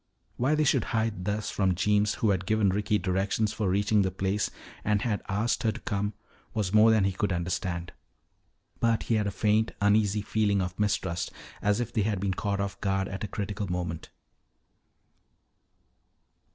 Why 0.35 0.55
they 0.55 0.63
should 0.63 0.85
hide 0.97 1.25
thus 1.25 1.51
from 1.51 1.75
Jeems 1.75 2.15
who 2.15 2.31
had 2.31 2.47
given 2.47 2.69
Ricky 2.69 2.97
directions 2.97 3.53
for 3.53 3.69
reaching 3.69 4.01
the 4.01 4.09
place 4.09 4.49
and 4.83 5.03
had 5.03 5.21
asked 5.29 5.61
her 5.61 5.71
to 5.71 5.79
come, 5.79 6.15
was 6.55 6.73
more 6.73 6.89
than 6.89 7.03
he 7.03 7.11
could 7.11 7.31
understand. 7.31 7.91
But 8.79 9.03
he 9.03 9.13
had 9.13 9.27
a 9.27 9.31
faint, 9.31 9.73
uneasy 9.79 10.23
feeling 10.23 10.59
of 10.59 10.79
mistrust, 10.79 11.31
as 11.61 11.79
if 11.79 11.93
they 11.93 12.01
had 12.01 12.19
been 12.19 12.33
caught 12.33 12.59
off 12.59 12.81
guard 12.81 13.09
at 13.09 13.23
a 13.23 13.27
critical 13.27 13.67
moment. 13.71 14.09